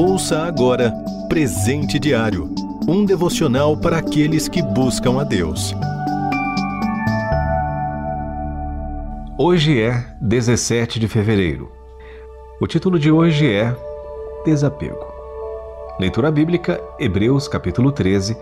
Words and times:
Ouça 0.00 0.44
agora 0.44 0.94
Presente 1.28 1.98
Diário 1.98 2.54
um 2.86 3.04
devocional 3.04 3.76
para 3.76 3.98
aqueles 3.98 4.46
que 4.46 4.62
buscam 4.62 5.20
a 5.20 5.24
Deus. 5.24 5.74
Hoje 9.36 9.82
é 9.82 10.04
17 10.20 11.00
de 11.00 11.08
fevereiro. 11.08 11.72
O 12.60 12.66
título 12.68 12.96
de 12.96 13.10
hoje 13.10 13.52
é 13.52 13.74
Desapego. 14.44 15.04
Leitura 15.98 16.30
bíblica, 16.30 16.80
Hebreus 17.00 17.48
capítulo 17.48 17.90
13, 17.90 18.36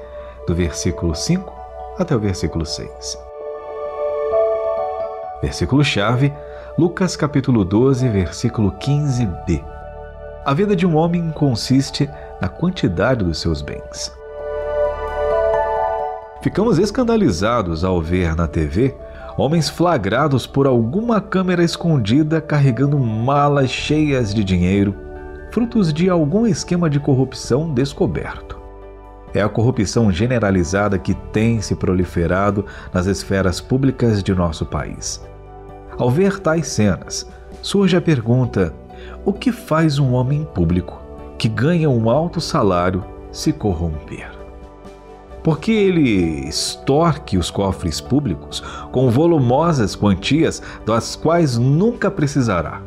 do 0.46 0.54
versículo 0.54 1.14
5 1.14 1.50
até 1.98 2.14
o 2.14 2.20
versículo 2.20 2.66
6. 2.66 3.18
Versículo-chave, 5.40 6.34
Lucas 6.76 7.16
capítulo 7.16 7.64
12, 7.64 8.10
versículo 8.10 8.72
15b. 8.72 9.85
A 10.46 10.54
vida 10.54 10.76
de 10.76 10.86
um 10.86 10.94
homem 10.94 11.32
consiste 11.32 12.08
na 12.40 12.48
quantidade 12.48 13.24
dos 13.24 13.40
seus 13.40 13.60
bens. 13.60 14.16
Ficamos 16.40 16.78
escandalizados 16.78 17.82
ao 17.82 18.00
ver 18.00 18.36
na 18.36 18.46
TV 18.46 18.94
homens 19.36 19.68
flagrados 19.68 20.46
por 20.46 20.68
alguma 20.68 21.20
câmera 21.20 21.64
escondida 21.64 22.40
carregando 22.40 22.96
malas 22.96 23.70
cheias 23.70 24.32
de 24.32 24.44
dinheiro, 24.44 24.94
frutos 25.50 25.92
de 25.92 26.08
algum 26.08 26.46
esquema 26.46 26.88
de 26.88 27.00
corrupção 27.00 27.74
descoberto. 27.74 28.56
É 29.34 29.42
a 29.42 29.48
corrupção 29.48 30.12
generalizada 30.12 30.96
que 30.96 31.14
tem 31.32 31.60
se 31.60 31.74
proliferado 31.74 32.64
nas 32.94 33.06
esferas 33.06 33.60
públicas 33.60 34.22
de 34.22 34.32
nosso 34.32 34.64
país. 34.64 35.20
Ao 35.98 36.08
ver 36.08 36.38
tais 36.38 36.68
cenas, 36.68 37.28
surge 37.60 37.96
a 37.96 38.00
pergunta: 38.00 38.72
o 39.24 39.32
que 39.32 39.52
faz 39.52 39.98
um 39.98 40.12
homem 40.14 40.44
público 40.44 41.00
que 41.38 41.48
ganha 41.48 41.90
um 41.90 42.08
alto 42.08 42.40
salário 42.40 43.04
se 43.30 43.52
corromper? 43.52 44.36
porque 45.46 45.70
ele 45.70 46.48
extorque 46.48 47.38
os 47.38 47.52
cofres 47.52 48.00
públicos 48.00 48.64
com 48.90 49.08
volumosas 49.08 49.94
quantias 49.94 50.60
das 50.84 51.14
quais 51.14 51.56
nunca 51.56 52.10
precisará. 52.10 52.82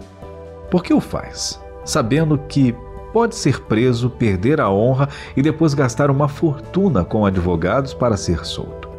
Por 0.70 0.84
que 0.84 0.94
o 0.94 1.00
faz? 1.00 1.58
Sabendo 1.86 2.38
que 2.38 2.76
pode 3.14 3.36
ser 3.36 3.62
preso, 3.62 4.10
perder 4.10 4.60
a 4.60 4.70
honra 4.70 5.08
e 5.38 5.42
depois 5.42 5.74
gastar 5.74 6.12
uma 6.12 6.28
fortuna 6.28 7.06
com 7.06 7.26
advogados 7.26 7.94
para 7.94 8.18
ser 8.18 8.46
solto. 8.46 8.90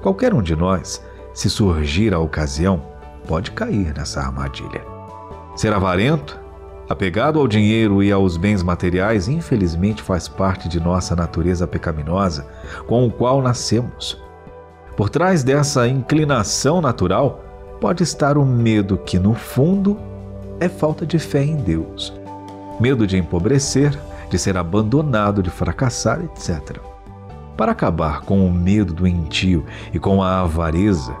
Qualquer 0.00 0.32
um 0.32 0.40
de 0.40 0.54
nós, 0.54 1.04
se 1.34 1.50
surgir 1.50 2.14
a 2.14 2.20
ocasião, 2.20 2.80
pode 3.26 3.50
cair 3.50 3.92
nessa 3.96 4.20
armadilha. 4.20 4.84
Ser 5.56 5.72
avarento, 5.72 6.38
Apegado 6.88 7.38
ao 7.38 7.46
dinheiro 7.46 8.02
e 8.02 8.10
aos 8.10 8.36
bens 8.36 8.62
materiais, 8.62 9.28
infelizmente 9.28 10.02
faz 10.02 10.28
parte 10.28 10.68
de 10.68 10.80
nossa 10.80 11.14
natureza 11.14 11.66
pecaminosa, 11.66 12.46
com 12.86 13.06
o 13.06 13.10
qual 13.10 13.40
nascemos. 13.40 14.20
Por 14.96 15.08
trás 15.08 15.44
dessa 15.44 15.86
inclinação 15.86 16.80
natural 16.80 17.44
pode 17.80 18.02
estar 18.02 18.36
o 18.36 18.44
medo 18.44 18.98
que, 18.98 19.18
no 19.18 19.32
fundo, 19.34 19.96
é 20.60 20.68
falta 20.68 21.06
de 21.06 21.18
fé 21.18 21.42
em 21.42 21.56
Deus. 21.56 22.12
Medo 22.80 23.06
de 23.06 23.16
empobrecer, 23.16 23.98
de 24.28 24.38
ser 24.38 24.56
abandonado, 24.56 25.42
de 25.42 25.50
fracassar, 25.50 26.20
etc. 26.24 26.78
Para 27.56 27.72
acabar 27.72 28.22
com 28.22 28.44
o 28.46 28.52
medo 28.52 28.92
doentio 28.92 29.64
e 29.92 29.98
com 29.98 30.22
a 30.22 30.40
avareza, 30.40 31.14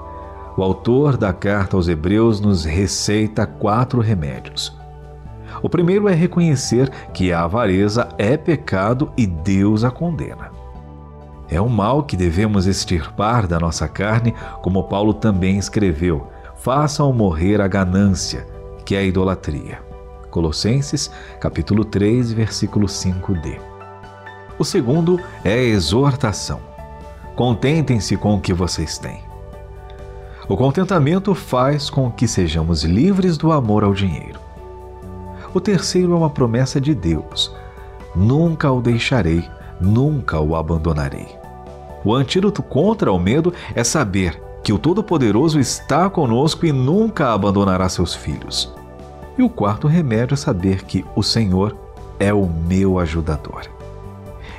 o 0.56 0.62
autor 0.62 1.16
da 1.16 1.32
carta 1.32 1.76
aos 1.76 1.88
Hebreus 1.88 2.40
nos 2.40 2.64
receita 2.64 3.46
quatro 3.46 4.00
remédios 4.00 4.81
o 5.62 5.68
primeiro 5.68 6.08
é 6.08 6.14
reconhecer 6.14 6.90
que 7.14 7.32
a 7.32 7.44
avareza 7.44 8.08
é 8.18 8.36
pecado 8.36 9.12
e 9.16 9.26
Deus 9.26 9.84
a 9.84 9.90
condena. 9.90 10.50
É 11.48 11.60
um 11.60 11.68
mal 11.68 12.02
que 12.02 12.16
devemos 12.16 12.66
extirpar 12.66 13.46
da 13.46 13.60
nossa 13.60 13.86
carne, 13.86 14.34
como 14.62 14.84
Paulo 14.84 15.14
também 15.14 15.58
escreveu: 15.58 16.26
façam 16.56 17.12
morrer 17.12 17.60
a 17.60 17.68
ganância, 17.68 18.46
que 18.84 18.94
é 18.94 18.98
a 18.98 19.04
idolatria. 19.04 19.80
Colossenses, 20.30 21.10
capítulo 21.38 21.84
3, 21.84 22.32
versículo 22.32 22.86
5d. 22.86 23.60
O 24.58 24.64
segundo 24.64 25.20
é 25.44 25.52
a 25.52 25.62
exortação. 25.62 26.60
Contentem-se 27.36 28.16
com 28.16 28.34
o 28.34 28.40
que 28.40 28.54
vocês 28.54 28.96
têm. 28.98 29.20
O 30.48 30.56
contentamento 30.56 31.34
faz 31.34 31.88
com 31.88 32.10
que 32.10 32.26
sejamos 32.26 32.82
livres 32.82 33.36
do 33.36 33.52
amor 33.52 33.84
ao 33.84 33.94
dinheiro. 33.94 34.40
O 35.54 35.60
terceiro 35.60 36.12
é 36.12 36.16
uma 36.16 36.30
promessa 36.30 36.80
de 36.80 36.94
Deus: 36.94 37.54
Nunca 38.14 38.70
o 38.70 38.80
deixarei, 38.80 39.48
nunca 39.80 40.40
o 40.40 40.56
abandonarei. 40.56 41.28
O 42.04 42.14
antídoto 42.14 42.62
contra 42.62 43.12
o 43.12 43.18
medo 43.18 43.52
é 43.74 43.84
saber 43.84 44.40
que 44.62 44.72
o 44.72 44.78
Todo-Poderoso 44.78 45.58
está 45.58 46.08
conosco 46.08 46.64
e 46.66 46.72
nunca 46.72 47.32
abandonará 47.32 47.88
seus 47.88 48.14
filhos. 48.14 48.72
E 49.36 49.42
o 49.42 49.48
quarto 49.48 49.86
remédio 49.86 50.34
é 50.34 50.36
saber 50.36 50.84
que 50.84 51.04
o 51.16 51.22
Senhor 51.22 51.76
é 52.18 52.32
o 52.32 52.46
meu 52.46 52.98
ajudador. 52.98 53.62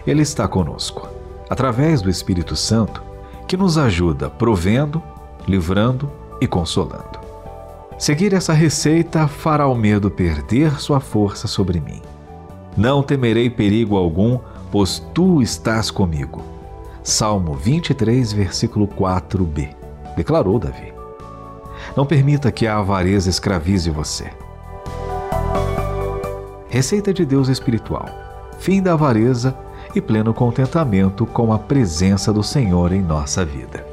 Ele 0.05 0.21
está 0.21 0.47
conosco, 0.47 1.07
através 1.49 2.01
do 2.01 2.09
Espírito 2.09 2.55
Santo, 2.55 3.01
que 3.47 3.55
nos 3.55 3.77
ajuda 3.77 4.29
provendo, 4.29 5.01
livrando 5.47 6.11
e 6.41 6.47
consolando. 6.47 7.22
Seguir 8.03 8.33
essa 8.33 8.51
receita 8.51 9.29
fará 9.29 9.65
o 9.65 9.73
medo 9.73 10.11
perder 10.11 10.77
sua 10.77 10.99
força 10.99 11.47
sobre 11.47 11.79
mim. 11.79 12.01
Não 12.75 13.01
temerei 13.01 13.49
perigo 13.49 13.95
algum, 13.95 14.39
pois 14.69 14.99
tu 15.13 15.41
estás 15.41 15.89
comigo. 15.89 16.43
Salmo 17.01 17.53
23, 17.53 18.33
versículo 18.33 18.89
4b. 18.89 19.73
Declarou 20.17 20.59
Davi. 20.59 20.93
Não 21.95 22.05
permita 22.05 22.51
que 22.51 22.67
a 22.67 22.77
avareza 22.77 23.29
escravize 23.29 23.89
você. 23.89 24.29
Receita 26.67 27.13
de 27.13 27.25
Deus 27.25 27.47
espiritual: 27.47 28.09
fim 28.59 28.81
da 28.81 28.91
avareza 28.91 29.57
e 29.95 30.01
pleno 30.01 30.33
contentamento 30.33 31.25
com 31.25 31.53
a 31.53 31.57
presença 31.57 32.33
do 32.33 32.43
Senhor 32.43 32.91
em 32.91 33.01
nossa 33.01 33.45
vida. 33.45 33.92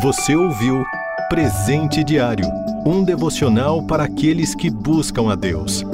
Você 0.00 0.34
ouviu 0.34 0.82
Presente 1.28 2.02
Diário 2.02 2.46
um 2.84 3.04
devocional 3.04 3.82
para 3.82 4.04
aqueles 4.04 4.54
que 4.54 4.70
buscam 4.70 5.30
a 5.30 5.34
Deus. 5.34 5.84